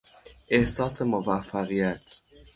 [0.49, 2.05] احساس موفقیت